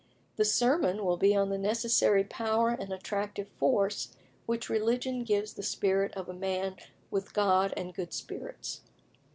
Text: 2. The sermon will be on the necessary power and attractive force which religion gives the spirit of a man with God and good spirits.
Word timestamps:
2. 0.35 0.37
The 0.37 0.45
sermon 0.45 1.05
will 1.05 1.15
be 1.15 1.35
on 1.35 1.49
the 1.49 1.59
necessary 1.59 2.23
power 2.23 2.69
and 2.69 2.91
attractive 2.91 3.47
force 3.59 4.15
which 4.47 4.67
religion 4.67 5.23
gives 5.23 5.53
the 5.53 5.61
spirit 5.61 6.11
of 6.17 6.27
a 6.27 6.33
man 6.33 6.75
with 7.11 7.35
God 7.35 7.71
and 7.77 7.93
good 7.93 8.11
spirits. 8.11 8.81